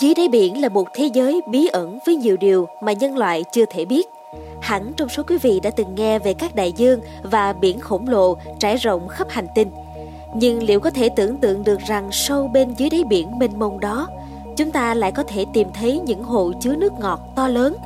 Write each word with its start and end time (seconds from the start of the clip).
Dưới 0.00 0.14
đáy 0.14 0.28
biển 0.28 0.60
là 0.60 0.68
một 0.68 0.88
thế 0.94 1.10
giới 1.14 1.40
bí 1.48 1.66
ẩn 1.66 1.98
với 2.06 2.16
nhiều 2.16 2.36
điều 2.36 2.68
mà 2.80 2.92
nhân 2.92 3.16
loại 3.16 3.44
chưa 3.52 3.64
thể 3.70 3.84
biết. 3.84 4.08
Hẳn 4.60 4.92
trong 4.96 5.08
số 5.08 5.22
quý 5.28 5.38
vị 5.38 5.60
đã 5.60 5.70
từng 5.70 5.94
nghe 5.94 6.18
về 6.18 6.34
các 6.34 6.54
đại 6.54 6.72
dương 6.72 7.00
và 7.22 7.52
biển 7.52 7.80
khổng 7.80 8.08
lồ 8.08 8.36
trải 8.58 8.76
rộng 8.76 9.08
khắp 9.08 9.28
hành 9.30 9.46
tinh. 9.54 9.70
Nhưng 10.34 10.62
liệu 10.62 10.80
có 10.80 10.90
thể 10.90 11.08
tưởng 11.08 11.36
tượng 11.36 11.64
được 11.64 11.80
rằng 11.80 12.08
sâu 12.12 12.48
bên 12.48 12.74
dưới 12.76 12.90
đáy 12.90 13.04
biển 13.04 13.38
mênh 13.38 13.58
mông 13.58 13.80
đó, 13.80 14.08
chúng 14.56 14.70
ta 14.70 14.94
lại 14.94 15.12
có 15.12 15.22
thể 15.22 15.44
tìm 15.52 15.68
thấy 15.74 16.00
những 16.06 16.22
hồ 16.22 16.52
chứa 16.60 16.76
nước 16.76 16.92
ngọt 17.00 17.20
to 17.36 17.48
lớn 17.48 17.76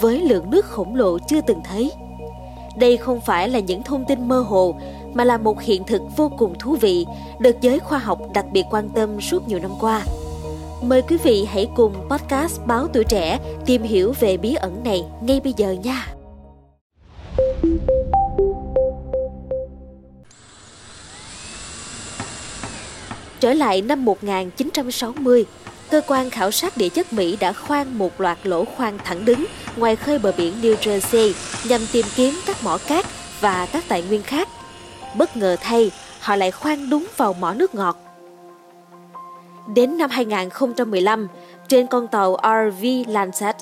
với 0.00 0.18
lượng 0.18 0.50
nước 0.50 0.64
khổng 0.64 0.94
lồ 0.94 1.18
chưa 1.18 1.40
từng 1.40 1.60
thấy. 1.64 1.92
Đây 2.76 2.96
không 2.96 3.20
phải 3.20 3.48
là 3.48 3.58
những 3.58 3.82
thông 3.82 4.04
tin 4.04 4.28
mơ 4.28 4.40
hồ 4.40 4.74
mà 5.14 5.24
là 5.24 5.38
một 5.38 5.60
hiện 5.60 5.84
thực 5.84 6.02
vô 6.16 6.30
cùng 6.38 6.54
thú 6.58 6.76
vị 6.80 7.06
được 7.38 7.60
giới 7.60 7.78
khoa 7.78 7.98
học 7.98 8.18
đặc 8.34 8.46
biệt 8.52 8.64
quan 8.70 8.88
tâm 8.88 9.20
suốt 9.20 9.48
nhiều 9.48 9.58
năm 9.58 9.70
qua. 9.80 10.02
Mời 10.82 11.02
quý 11.02 11.16
vị 11.24 11.44
hãy 11.52 11.68
cùng 11.76 12.08
podcast 12.10 12.60
Báo 12.66 12.88
Tuổi 12.92 13.04
Trẻ 13.04 13.38
tìm 13.66 13.82
hiểu 13.82 14.14
về 14.20 14.36
bí 14.36 14.54
ẩn 14.54 14.84
này 14.84 15.04
ngay 15.22 15.40
bây 15.44 15.54
giờ 15.56 15.76
nha! 15.84 16.06
Trở 23.40 23.54
lại 23.54 23.82
năm 23.82 24.04
1960, 24.04 25.46
cơ 25.90 26.00
quan 26.06 26.30
khảo 26.30 26.50
sát 26.50 26.76
địa 26.76 26.88
chất 26.88 27.12
Mỹ 27.12 27.36
đã 27.40 27.52
khoan 27.52 27.98
một 27.98 28.20
loạt 28.20 28.38
lỗ 28.42 28.64
khoan 28.64 28.98
thẳng 29.04 29.24
đứng 29.24 29.46
ngoài 29.76 29.96
khơi 29.96 30.18
bờ 30.18 30.32
biển 30.36 30.54
New 30.62 30.76
Jersey 30.76 31.32
nhằm 31.68 31.80
tìm 31.92 32.06
kiếm 32.14 32.34
các 32.46 32.56
mỏ 32.62 32.78
cát 32.88 33.06
và 33.40 33.68
các 33.72 33.84
tài 33.88 34.02
nguyên 34.02 34.22
khác. 34.22 34.48
Bất 35.16 35.36
ngờ 35.36 35.56
thay, 35.60 35.90
họ 36.20 36.36
lại 36.36 36.50
khoan 36.50 36.90
đúng 36.90 37.06
vào 37.16 37.32
mỏ 37.32 37.54
nước 37.54 37.74
ngọt. 37.74 38.09
Đến 39.66 39.98
năm 39.98 40.10
2015, 40.10 41.28
trên 41.68 41.86
con 41.86 42.06
tàu 42.06 42.36
RV 42.42 42.84
Lancet, 43.08 43.56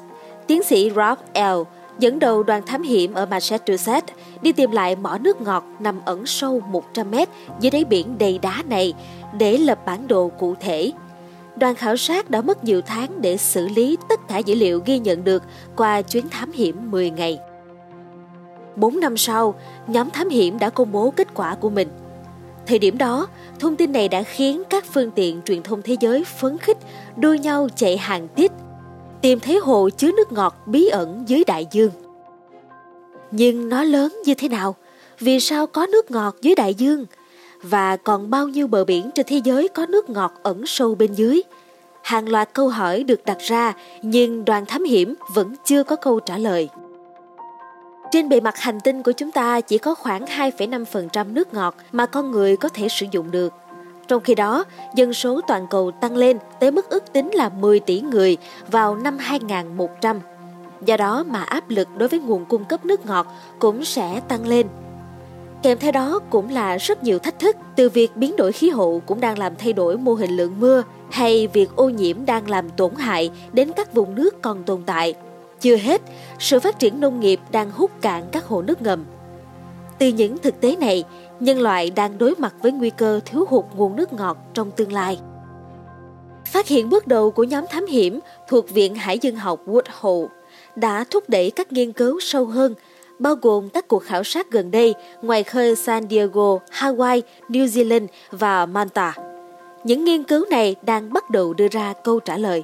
tiến 0.46 0.62
sĩ 0.62 0.90
Rob 0.90 1.18
L. 1.34 1.62
dẫn 1.98 2.18
đầu 2.18 2.42
đoàn 2.42 2.62
thám 2.66 2.82
hiểm 2.82 3.14
ở 3.14 3.26
Massachusetts 3.26 4.12
đi 4.42 4.52
tìm 4.52 4.70
lại 4.70 4.96
mỏ 4.96 5.18
nước 5.20 5.40
ngọt 5.40 5.64
nằm 5.78 6.00
ẩn 6.04 6.26
sâu 6.26 6.60
100 6.60 7.10
mét 7.10 7.28
dưới 7.60 7.70
đáy 7.70 7.84
biển 7.84 8.18
đầy 8.18 8.38
đá 8.38 8.62
này 8.68 8.94
để 9.38 9.58
lập 9.58 9.78
bản 9.86 10.08
đồ 10.08 10.30
cụ 10.38 10.54
thể. 10.60 10.92
Đoàn 11.56 11.74
khảo 11.74 11.96
sát 11.96 12.30
đã 12.30 12.40
mất 12.40 12.64
nhiều 12.64 12.80
tháng 12.80 13.22
để 13.22 13.36
xử 13.36 13.68
lý 13.68 13.96
tất 14.08 14.28
cả 14.28 14.38
dữ 14.38 14.54
liệu 14.54 14.82
ghi 14.84 14.98
nhận 14.98 15.24
được 15.24 15.42
qua 15.76 16.02
chuyến 16.02 16.28
thám 16.28 16.52
hiểm 16.52 16.90
10 16.90 17.10
ngày. 17.10 17.38
4 18.76 19.00
năm 19.00 19.16
sau, 19.16 19.54
nhóm 19.86 20.10
thám 20.10 20.28
hiểm 20.28 20.58
đã 20.58 20.70
công 20.70 20.92
bố 20.92 21.12
kết 21.16 21.34
quả 21.34 21.54
của 21.54 21.70
mình. 21.70 21.88
Thời 22.68 22.78
điểm 22.78 22.98
đó, 22.98 23.28
thông 23.58 23.76
tin 23.76 23.92
này 23.92 24.08
đã 24.08 24.22
khiến 24.22 24.62
các 24.70 24.84
phương 24.92 25.10
tiện 25.10 25.40
truyền 25.44 25.62
thông 25.62 25.82
thế 25.82 25.96
giới 26.00 26.24
phấn 26.24 26.58
khích 26.58 26.76
đua 27.16 27.34
nhau 27.34 27.68
chạy 27.76 27.96
hàng 27.96 28.28
tít, 28.28 28.52
tìm 29.22 29.40
thấy 29.40 29.58
hồ 29.58 29.88
chứa 29.96 30.12
nước 30.12 30.32
ngọt 30.32 30.54
bí 30.66 30.88
ẩn 30.88 31.24
dưới 31.26 31.44
đại 31.46 31.66
dương. 31.70 31.90
Nhưng 33.30 33.68
nó 33.68 33.84
lớn 33.84 34.16
như 34.24 34.34
thế 34.34 34.48
nào? 34.48 34.76
Vì 35.18 35.40
sao 35.40 35.66
có 35.66 35.86
nước 35.86 36.10
ngọt 36.10 36.36
dưới 36.42 36.54
đại 36.54 36.74
dương? 36.74 37.06
Và 37.62 37.96
còn 37.96 38.30
bao 38.30 38.48
nhiêu 38.48 38.66
bờ 38.66 38.84
biển 38.84 39.10
trên 39.14 39.26
thế 39.28 39.40
giới 39.44 39.68
có 39.68 39.86
nước 39.86 40.10
ngọt 40.10 40.32
ẩn 40.42 40.66
sâu 40.66 40.94
bên 40.94 41.12
dưới? 41.12 41.42
Hàng 42.02 42.28
loạt 42.28 42.54
câu 42.54 42.68
hỏi 42.68 43.02
được 43.02 43.24
đặt 43.24 43.38
ra 43.38 43.74
nhưng 44.02 44.44
đoàn 44.44 44.66
thám 44.66 44.84
hiểm 44.84 45.14
vẫn 45.34 45.54
chưa 45.64 45.82
có 45.82 45.96
câu 45.96 46.20
trả 46.20 46.38
lời. 46.38 46.68
Trên 48.10 48.28
bề 48.28 48.40
mặt 48.40 48.58
hành 48.58 48.80
tinh 48.80 49.02
của 49.02 49.12
chúng 49.12 49.30
ta 49.30 49.60
chỉ 49.60 49.78
có 49.78 49.94
khoảng 49.94 50.24
2,5% 50.24 51.32
nước 51.32 51.54
ngọt 51.54 51.74
mà 51.92 52.06
con 52.06 52.30
người 52.30 52.56
có 52.56 52.68
thể 52.68 52.88
sử 52.88 53.06
dụng 53.10 53.30
được. 53.30 53.52
Trong 54.08 54.22
khi 54.22 54.34
đó, 54.34 54.64
dân 54.94 55.14
số 55.14 55.40
toàn 55.48 55.66
cầu 55.70 55.90
tăng 55.90 56.16
lên 56.16 56.38
tới 56.60 56.70
mức 56.70 56.90
ước 56.90 57.12
tính 57.12 57.30
là 57.34 57.48
10 57.48 57.80
tỷ 57.80 58.00
người 58.00 58.36
vào 58.70 58.96
năm 58.96 59.18
2100. 59.18 60.20
Do 60.84 60.96
đó 60.96 61.24
mà 61.28 61.42
áp 61.42 61.70
lực 61.70 61.88
đối 61.96 62.08
với 62.08 62.20
nguồn 62.20 62.44
cung 62.44 62.64
cấp 62.64 62.84
nước 62.84 63.06
ngọt 63.06 63.26
cũng 63.58 63.84
sẽ 63.84 64.20
tăng 64.28 64.48
lên. 64.48 64.66
Kèm 65.62 65.78
theo 65.78 65.92
đó 65.92 66.20
cũng 66.30 66.50
là 66.50 66.76
rất 66.76 67.02
nhiều 67.02 67.18
thách 67.18 67.38
thức 67.38 67.56
từ 67.76 67.88
việc 67.88 68.16
biến 68.16 68.36
đổi 68.36 68.52
khí 68.52 68.70
hậu 68.70 69.02
cũng 69.06 69.20
đang 69.20 69.38
làm 69.38 69.52
thay 69.56 69.72
đổi 69.72 69.96
mô 69.96 70.14
hình 70.14 70.36
lượng 70.36 70.54
mưa 70.60 70.82
hay 71.10 71.46
việc 71.46 71.76
ô 71.76 71.88
nhiễm 71.88 72.26
đang 72.26 72.50
làm 72.50 72.70
tổn 72.70 72.94
hại 72.94 73.30
đến 73.52 73.70
các 73.76 73.94
vùng 73.94 74.14
nước 74.14 74.42
còn 74.42 74.64
tồn 74.64 74.82
tại– 74.86 75.14
chưa 75.60 75.76
hết, 75.76 76.02
sự 76.38 76.60
phát 76.60 76.78
triển 76.78 77.00
nông 77.00 77.20
nghiệp 77.20 77.40
đang 77.50 77.70
hút 77.70 77.90
cạn 78.00 78.24
các 78.32 78.46
hồ 78.46 78.62
nước 78.62 78.82
ngầm. 78.82 79.04
Từ 79.98 80.08
những 80.08 80.38
thực 80.38 80.60
tế 80.60 80.76
này, 80.76 81.04
nhân 81.40 81.60
loại 81.60 81.90
đang 81.90 82.18
đối 82.18 82.34
mặt 82.38 82.54
với 82.62 82.72
nguy 82.72 82.90
cơ 82.90 83.20
thiếu 83.24 83.44
hụt 83.48 83.64
nguồn 83.76 83.96
nước 83.96 84.12
ngọt 84.12 84.36
trong 84.54 84.70
tương 84.70 84.92
lai. 84.92 85.18
Phát 86.46 86.66
hiện 86.66 86.90
bước 86.90 87.06
đầu 87.06 87.30
của 87.30 87.44
nhóm 87.44 87.64
thám 87.70 87.86
hiểm 87.86 88.20
thuộc 88.48 88.70
Viện 88.70 88.94
Hải 88.94 89.18
dương 89.18 89.36
học 89.36 89.60
Woodhull 89.66 90.26
đã 90.76 91.04
thúc 91.10 91.24
đẩy 91.28 91.50
các 91.50 91.72
nghiên 91.72 91.92
cứu 91.92 92.20
sâu 92.20 92.44
hơn, 92.44 92.74
bao 93.18 93.34
gồm 93.34 93.68
các 93.68 93.88
cuộc 93.88 94.02
khảo 94.02 94.24
sát 94.24 94.50
gần 94.50 94.70
đây 94.70 94.94
ngoài 95.22 95.42
khơi 95.42 95.76
San 95.76 96.08
Diego, 96.10 96.58
Hawaii, 96.72 97.20
New 97.48 97.66
Zealand 97.66 98.06
và 98.30 98.66
Manta. 98.66 99.14
Những 99.84 100.04
nghiên 100.04 100.22
cứu 100.22 100.44
này 100.50 100.76
đang 100.82 101.12
bắt 101.12 101.30
đầu 101.30 101.54
đưa 101.54 101.68
ra 101.68 101.94
câu 102.04 102.20
trả 102.20 102.36
lời. 102.36 102.62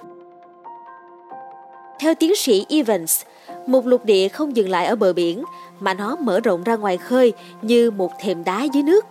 Theo 2.05 2.15
tiến 2.15 2.37
sĩ 2.37 2.67
Evans, 2.69 3.23
một 3.67 3.87
lục 3.87 4.05
địa 4.05 4.29
không 4.29 4.57
dừng 4.57 4.71
lại 4.71 4.87
ở 4.87 4.97
bờ 4.97 5.13
biển 5.13 5.45
mà 5.81 5.95
nó 5.95 6.17
mở 6.17 6.41
rộng 6.41 6.65
ra 6.65 6.77
ngoài 6.77 6.97
khơi 6.97 7.33
như 7.63 7.91
một 7.91 8.13
thềm 8.21 8.45
đá 8.45 8.63
dưới 8.63 8.83
nước. 8.83 9.05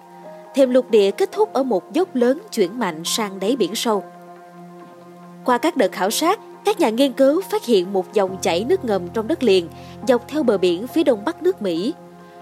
Thềm 0.56 0.70
lục 0.70 0.92
địa 0.92 1.12
kết 1.12 1.31
thúc 1.31 1.54
ở 1.54 1.64
một 1.64 1.94
dốc 1.94 2.16
lớn 2.16 2.40
chuyển 2.52 2.80
mạnh 2.80 3.02
sang 3.06 3.40
đáy 3.40 3.56
biển 3.56 3.76
sâu. 3.76 4.04
Qua 5.46 5.58
các 5.58 5.78
đợt 5.78 5.92
khảo 5.92 6.09
sát, 6.09 6.40
các 6.66 6.80
nhà 6.80 6.90
nghiên 6.90 7.14
cứu 7.14 7.42
phát 7.42 7.66
hiện 7.66 7.94
một 7.94 8.14
dòng 8.14 8.38
chảy 8.42 8.66
nước 8.70 8.86
ngầm 8.86 9.08
trong 9.14 9.28
đất 9.28 9.44
liền 9.44 9.68
dọc 10.08 10.28
theo 10.28 10.44
bờ 10.44 10.58
biển 10.58 10.88
phía 10.88 11.04
đông 11.04 11.25
bắc 11.25 11.44
nước 11.44 11.62
Mỹ. 11.62 11.94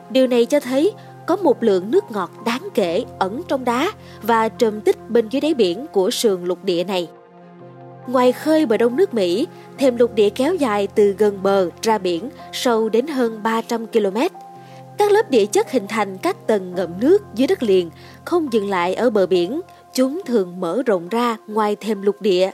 Điều 0.09 0.27
này 0.27 0.45
cho 0.45 0.59
thấy 0.59 0.91
có 1.27 1.35
một 1.35 1.63
lượng 1.63 1.91
nước 1.91 2.11
ngọt 2.11 2.31
đáng 2.45 2.67
kể 2.73 3.03
ẩn 3.19 3.41
trong 3.47 3.65
đá 3.65 3.91
và 4.21 4.49
trầm 4.49 4.81
tích 4.81 5.09
bên 5.09 5.29
dưới 5.29 5.41
đáy 5.41 5.53
biển 5.53 5.85
của 5.91 6.11
sườn 6.11 6.43
lục 6.43 6.63
địa 6.63 6.83
này. 6.83 7.07
Ngoài 8.07 8.31
khơi 8.31 8.65
bờ 8.65 8.77
đông 8.77 8.95
nước 8.95 9.13
Mỹ, 9.13 9.47
thềm 9.77 9.97
lục 9.97 10.15
địa 10.15 10.29
kéo 10.29 10.55
dài 10.55 10.87
từ 10.95 11.15
gần 11.17 11.43
bờ 11.43 11.69
ra 11.81 11.97
biển 11.97 12.29
sâu 12.53 12.89
đến 12.89 13.07
hơn 13.07 13.43
300 13.43 13.87
km. 13.87 14.17
Các 14.97 15.11
lớp 15.11 15.29
địa 15.29 15.45
chất 15.45 15.71
hình 15.71 15.87
thành 15.87 16.17
các 16.17 16.47
tầng 16.47 16.75
ngậm 16.75 16.89
nước 16.99 17.21
dưới 17.35 17.47
đất 17.47 17.63
liền, 17.63 17.89
không 18.25 18.53
dừng 18.53 18.69
lại 18.69 18.95
ở 18.95 19.09
bờ 19.09 19.25
biển, 19.25 19.61
chúng 19.93 20.21
thường 20.25 20.59
mở 20.59 20.81
rộng 20.85 21.09
ra 21.09 21.37
ngoài 21.47 21.75
thềm 21.75 22.01
lục 22.01 22.21
địa. 22.21 22.51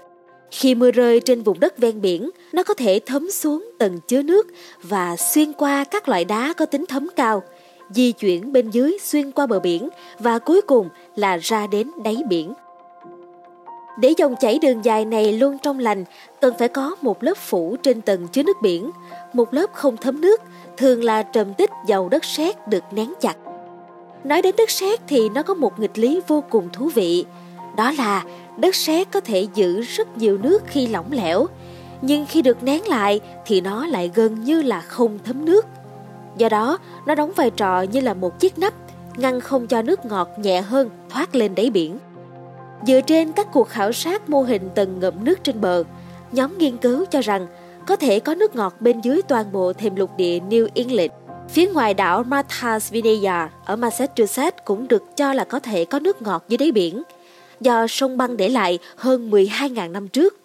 Khi 0.51 0.75
mưa 0.75 0.91
rơi 0.91 1.19
trên 1.19 1.43
vùng 1.43 1.59
đất 1.59 1.77
ven 1.77 2.01
biển, 2.01 2.29
nó 2.53 2.63
có 2.63 2.73
thể 2.73 2.99
thấm 3.05 3.31
xuống 3.31 3.71
tầng 3.79 3.99
chứa 4.07 4.21
nước 4.21 4.47
và 4.83 5.15
xuyên 5.15 5.53
qua 5.53 5.83
các 5.83 6.09
loại 6.09 6.25
đá 6.25 6.53
có 6.53 6.65
tính 6.65 6.85
thấm 6.89 7.09
cao, 7.15 7.43
di 7.89 8.11
chuyển 8.11 8.51
bên 8.51 8.69
dưới 8.69 8.97
xuyên 9.01 9.31
qua 9.31 9.47
bờ 9.47 9.59
biển 9.59 9.89
và 10.19 10.39
cuối 10.39 10.61
cùng 10.61 10.89
là 11.15 11.37
ra 11.37 11.67
đến 11.67 11.91
đáy 12.03 12.17
biển. 12.29 12.53
Để 13.97 14.13
dòng 14.17 14.35
chảy 14.39 14.59
đường 14.59 14.85
dài 14.85 15.05
này 15.05 15.33
luôn 15.33 15.57
trong 15.57 15.79
lành, 15.79 16.03
cần 16.41 16.53
phải 16.59 16.67
có 16.67 16.95
một 17.01 17.23
lớp 17.23 17.37
phủ 17.37 17.75
trên 17.83 18.01
tầng 18.01 18.27
chứa 18.27 18.43
nước 18.43 18.57
biển, 18.61 18.91
một 19.33 19.53
lớp 19.53 19.73
không 19.73 19.97
thấm 19.97 20.21
nước, 20.21 20.41
thường 20.77 21.03
là 21.03 21.23
trầm 21.23 21.53
tích 21.53 21.69
dầu 21.87 22.09
đất 22.09 22.25
sét 22.25 22.67
được 22.67 22.83
nén 22.91 23.13
chặt. 23.21 23.37
Nói 24.23 24.41
đến 24.41 24.55
đất 24.57 24.69
sét 24.69 24.99
thì 25.07 25.29
nó 25.29 25.43
có 25.43 25.53
một 25.53 25.79
nghịch 25.79 25.97
lý 25.97 26.21
vô 26.27 26.43
cùng 26.49 26.69
thú 26.73 26.89
vị, 26.95 27.25
đó 27.77 27.91
là 27.97 28.23
đất 28.57 28.75
sét 28.75 29.11
có 29.11 29.19
thể 29.19 29.47
giữ 29.55 29.81
rất 29.81 30.17
nhiều 30.17 30.37
nước 30.37 30.63
khi 30.67 30.87
lỏng 30.87 31.11
lẻo, 31.11 31.45
nhưng 32.01 32.25
khi 32.25 32.41
được 32.41 32.63
nén 32.63 32.87
lại 32.87 33.19
thì 33.45 33.61
nó 33.61 33.87
lại 33.87 34.11
gần 34.15 34.43
như 34.43 34.61
là 34.61 34.81
không 34.81 35.19
thấm 35.25 35.45
nước. 35.45 35.65
Do 36.37 36.49
đó, 36.49 36.77
nó 37.05 37.15
đóng 37.15 37.31
vai 37.35 37.49
trò 37.49 37.81
như 37.81 37.99
là 37.99 38.13
một 38.13 38.39
chiếc 38.39 38.59
nắp, 38.59 38.73
ngăn 39.17 39.41
không 39.41 39.67
cho 39.67 39.81
nước 39.81 40.05
ngọt 40.05 40.29
nhẹ 40.37 40.61
hơn 40.61 40.89
thoát 41.09 41.35
lên 41.35 41.55
đáy 41.55 41.69
biển. 41.69 41.97
Dựa 42.85 43.01
trên 43.01 43.31
các 43.31 43.47
cuộc 43.51 43.69
khảo 43.69 43.91
sát 43.91 44.29
mô 44.29 44.41
hình 44.41 44.69
tầng 44.75 44.99
ngậm 44.99 45.13
nước 45.23 45.43
trên 45.43 45.61
bờ, 45.61 45.83
nhóm 46.31 46.57
nghiên 46.57 46.77
cứu 46.77 47.05
cho 47.05 47.21
rằng 47.21 47.47
có 47.87 47.95
thể 47.95 48.19
có 48.19 48.35
nước 48.35 48.55
ngọt 48.55 48.75
bên 48.79 49.01
dưới 49.01 49.21
toàn 49.21 49.51
bộ 49.51 49.73
thềm 49.73 49.95
lục 49.95 50.09
địa 50.17 50.39
New 50.49 50.67
England. 50.75 51.11
Phía 51.49 51.67
ngoài 51.67 51.93
đảo 51.93 52.23
Martha's 52.23 52.91
Vineyard 52.91 53.53
ở 53.65 53.75
Massachusetts 53.75 54.57
cũng 54.65 54.87
được 54.87 55.17
cho 55.17 55.33
là 55.33 55.43
có 55.43 55.59
thể 55.59 55.85
có 55.85 55.99
nước 55.99 56.21
ngọt 56.21 56.45
dưới 56.47 56.57
đáy 56.57 56.71
biển, 56.71 57.03
do 57.61 57.87
sông 57.87 58.17
băng 58.17 58.37
để 58.37 58.49
lại 58.49 58.79
hơn 58.95 59.31
12.000 59.31 59.91
năm 59.91 60.07
trước. 60.07 60.39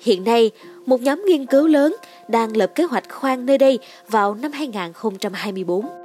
Hiện 0.00 0.24
nay, 0.24 0.50
một 0.86 1.00
nhóm 1.00 1.24
nghiên 1.26 1.46
cứu 1.46 1.66
lớn 1.66 1.96
đang 2.28 2.56
lập 2.56 2.72
kế 2.74 2.84
hoạch 2.84 3.12
khoan 3.12 3.46
nơi 3.46 3.58
đây 3.58 3.78
vào 4.08 4.34
năm 4.34 4.52
2024. 4.52 6.03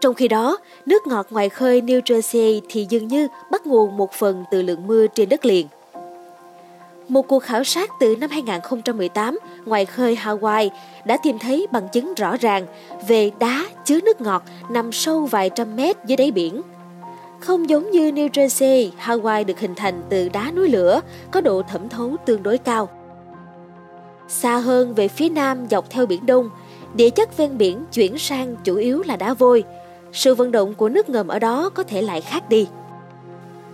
Trong 0.00 0.14
khi 0.14 0.28
đó, 0.28 0.58
nước 0.86 1.06
ngọt 1.06 1.26
ngoài 1.30 1.48
khơi 1.48 1.80
New 1.80 2.00
Jersey 2.00 2.60
thì 2.68 2.86
dường 2.88 3.08
như 3.08 3.28
bắt 3.50 3.66
nguồn 3.66 3.96
một 3.96 4.12
phần 4.12 4.44
từ 4.50 4.62
lượng 4.62 4.86
mưa 4.86 5.06
trên 5.06 5.28
đất 5.28 5.44
liền. 5.44 5.66
Một 7.08 7.28
cuộc 7.28 7.38
khảo 7.38 7.64
sát 7.64 7.90
từ 8.00 8.16
năm 8.16 8.30
2018 8.30 9.38
ngoài 9.64 9.86
khơi 9.86 10.16
Hawaii 10.22 10.68
đã 11.04 11.16
tìm 11.22 11.38
thấy 11.38 11.66
bằng 11.70 11.88
chứng 11.92 12.14
rõ 12.14 12.36
ràng 12.36 12.66
về 13.08 13.30
đá 13.38 13.66
chứa 13.84 14.00
nước 14.00 14.20
ngọt 14.20 14.42
nằm 14.70 14.92
sâu 14.92 15.26
vài 15.26 15.50
trăm 15.50 15.76
mét 15.76 15.96
dưới 16.06 16.16
đáy 16.16 16.30
biển. 16.30 16.62
Không 17.40 17.68
giống 17.68 17.90
như 17.90 18.10
New 18.10 18.28
Jersey, 18.28 18.90
Hawaii 19.04 19.44
được 19.44 19.60
hình 19.60 19.74
thành 19.74 20.02
từ 20.08 20.28
đá 20.28 20.50
núi 20.50 20.68
lửa, 20.68 21.00
có 21.30 21.40
độ 21.40 21.62
thẩm 21.62 21.88
thấu 21.88 22.16
tương 22.26 22.42
đối 22.42 22.58
cao. 22.58 22.88
Xa 24.28 24.56
hơn 24.56 24.94
về 24.94 25.08
phía 25.08 25.28
nam 25.28 25.66
dọc 25.70 25.90
theo 25.90 26.06
biển 26.06 26.26
Đông, 26.26 26.50
địa 26.94 27.10
chất 27.10 27.36
ven 27.36 27.58
biển 27.58 27.84
chuyển 27.92 28.18
sang 28.18 28.56
chủ 28.64 28.76
yếu 28.76 29.02
là 29.06 29.16
đá 29.16 29.34
vôi. 29.34 29.64
Sự 30.12 30.34
vận 30.34 30.52
động 30.52 30.74
của 30.74 30.88
nước 30.88 31.08
ngầm 31.08 31.28
ở 31.28 31.38
đó 31.38 31.70
có 31.74 31.82
thể 31.82 32.02
lại 32.02 32.20
khác 32.20 32.48
đi. 32.48 32.66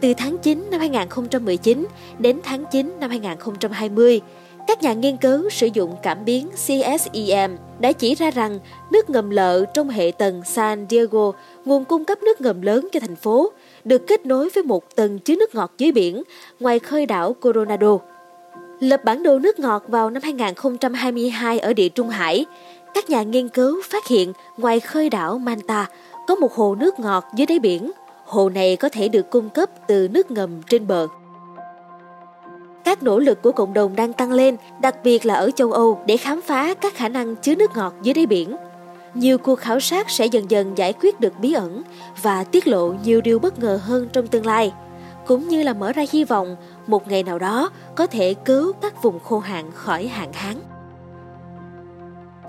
Từ 0.00 0.14
tháng 0.14 0.38
9 0.38 0.70
năm 0.70 0.80
2019 0.80 1.86
đến 2.18 2.40
tháng 2.44 2.64
9 2.72 2.92
năm 3.00 3.10
2020, 3.10 4.20
các 4.66 4.82
nhà 4.82 4.92
nghiên 4.92 5.16
cứu 5.16 5.50
sử 5.50 5.68
dụng 5.74 5.94
cảm 6.02 6.24
biến 6.24 6.48
CSEM 6.50 7.56
đã 7.78 7.92
chỉ 7.92 8.14
ra 8.14 8.30
rằng 8.30 8.58
nước 8.90 9.10
ngầm 9.10 9.30
lợ 9.30 9.64
trong 9.74 9.88
hệ 9.88 10.12
tầng 10.18 10.42
San 10.44 10.86
Diego, 10.90 11.32
nguồn 11.64 11.84
cung 11.84 12.04
cấp 12.04 12.22
nước 12.22 12.40
ngầm 12.40 12.62
lớn 12.62 12.88
cho 12.92 13.00
thành 13.00 13.16
phố, 13.16 13.52
được 13.84 14.06
kết 14.06 14.26
nối 14.26 14.48
với 14.54 14.62
một 14.62 14.96
tầng 14.96 15.18
chứa 15.18 15.36
nước 15.36 15.54
ngọt 15.54 15.72
dưới 15.78 15.92
biển 15.92 16.22
ngoài 16.60 16.78
khơi 16.78 17.06
đảo 17.06 17.36
Coronado. 17.40 17.98
Lập 18.80 19.04
bản 19.04 19.22
đồ 19.22 19.38
nước 19.38 19.58
ngọt 19.58 19.84
vào 19.88 20.10
năm 20.10 20.22
2022 20.22 21.58
ở 21.58 21.72
địa 21.72 21.88
Trung 21.88 22.08
Hải, 22.08 22.46
các 22.94 23.10
nhà 23.10 23.22
nghiên 23.22 23.48
cứu 23.48 23.82
phát 23.82 24.06
hiện 24.06 24.32
ngoài 24.56 24.80
khơi 24.80 25.10
đảo 25.10 25.38
Manta 25.38 25.86
có 26.26 26.34
một 26.34 26.54
hồ 26.54 26.74
nước 26.74 26.98
ngọt 27.00 27.24
dưới 27.34 27.46
đáy 27.46 27.58
biển. 27.58 27.92
Hồ 28.24 28.48
này 28.48 28.76
có 28.76 28.88
thể 28.88 29.08
được 29.08 29.30
cung 29.30 29.48
cấp 29.48 29.70
từ 29.86 30.08
nước 30.08 30.30
ngầm 30.30 30.62
trên 30.62 30.86
bờ. 30.86 31.06
Các 32.84 33.02
nỗ 33.02 33.18
lực 33.18 33.42
của 33.42 33.52
cộng 33.52 33.74
đồng 33.74 33.96
đang 33.96 34.12
tăng 34.12 34.32
lên, 34.32 34.56
đặc 34.80 34.94
biệt 35.04 35.26
là 35.26 35.34
ở 35.34 35.50
châu 35.50 35.72
Âu 35.72 36.00
để 36.06 36.16
khám 36.16 36.42
phá 36.42 36.74
các 36.74 36.94
khả 36.94 37.08
năng 37.08 37.36
chứa 37.36 37.54
nước 37.54 37.70
ngọt 37.76 37.94
dưới 38.02 38.14
đáy 38.14 38.26
biển. 38.26 38.56
Nhiều 39.14 39.38
cuộc 39.38 39.58
khảo 39.58 39.80
sát 39.80 40.10
sẽ 40.10 40.26
dần 40.26 40.50
dần 40.50 40.78
giải 40.78 40.92
quyết 40.92 41.20
được 41.20 41.32
bí 41.40 41.52
ẩn 41.52 41.82
và 42.22 42.44
tiết 42.44 42.68
lộ 42.68 42.94
nhiều 43.04 43.20
điều 43.20 43.38
bất 43.38 43.58
ngờ 43.58 43.80
hơn 43.82 44.08
trong 44.12 44.26
tương 44.26 44.46
lai, 44.46 44.72
cũng 45.26 45.48
như 45.48 45.62
là 45.62 45.72
mở 45.72 45.92
ra 45.92 46.04
hy 46.12 46.24
vọng 46.24 46.56
một 46.86 47.08
ngày 47.08 47.22
nào 47.22 47.38
đó 47.38 47.70
có 47.94 48.06
thể 48.06 48.34
cứu 48.34 48.72
các 48.72 49.02
vùng 49.02 49.20
khô 49.20 49.38
hạn 49.38 49.70
khỏi 49.74 50.06
hạn 50.06 50.32
hán. 50.32 50.56